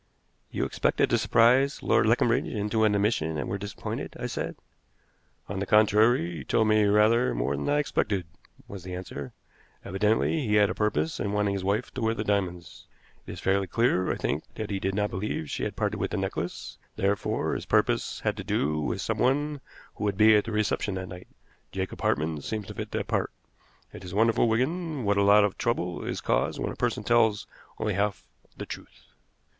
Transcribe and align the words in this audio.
"You 0.49 0.65
expected 0.65 1.11
to 1.11 1.17
surprise 1.19 1.83
Lord 1.83 2.07
Leconbridge 2.07 2.47
into 2.47 2.85
an 2.85 2.95
admission 2.95 3.37
and 3.37 3.47
were 3.47 3.59
disappointed?" 3.59 4.15
I 4.19 4.25
said. 4.25 4.55
"On 5.47 5.59
the 5.59 5.67
contrary, 5.67 6.37
he 6.37 6.43
told 6.43 6.69
me 6.69 6.85
rather 6.85 7.35
more 7.35 7.55
than 7.55 7.69
I 7.69 7.77
expected," 7.77 8.25
was 8.67 8.81
the 8.81 8.95
answer. 8.95 9.31
"Evidently 9.85 10.47
he 10.47 10.55
had 10.55 10.71
a 10.71 10.73
purpose 10.73 11.19
in 11.19 11.33
wanting 11.33 11.53
his 11.53 11.63
wife 11.63 11.93
to 11.93 12.01
wear 12.01 12.15
the 12.15 12.23
diamonds. 12.23 12.87
It 13.27 13.33
is 13.33 13.39
fairly 13.39 13.67
clear, 13.67 14.11
I 14.11 14.15
think, 14.15 14.43
that 14.55 14.71
he 14.71 14.79
did 14.79 14.95
not 14.95 15.11
believe 15.11 15.51
she 15.51 15.65
had 15.65 15.75
parted 15.75 15.99
with 15.99 16.09
the 16.09 16.17
necklace, 16.17 16.79
therefore 16.95 17.53
his 17.53 17.67
purpose 17.67 18.21
had 18.21 18.35
to 18.37 18.43
do 18.43 18.79
with 18.79 19.01
some 19.01 19.19
one 19.19 19.61
who 19.93 20.05
would 20.05 20.17
be 20.17 20.35
at 20.35 20.45
the 20.45 20.51
reception 20.51 20.95
that 20.95 21.09
night. 21.09 21.27
Jacob 21.71 22.01
Hartmann 22.01 22.41
seems 22.41 22.65
to 22.65 22.73
fit 22.73 22.89
that 22.89 23.05
part. 23.05 23.29
It 23.93 24.03
is 24.03 24.15
wonderful, 24.15 24.49
Wigan, 24.49 25.03
what 25.03 25.17
a 25.17 25.23
lot 25.23 25.43
of 25.43 25.59
trouble 25.59 26.03
is 26.03 26.21
caused 26.21 26.57
when 26.59 26.71
a 26.71 26.75
person 26.75 27.03
tells 27.03 27.45
only 27.77 27.93
half 27.93 28.23
the 28.57 28.65
truth." 28.65 29.03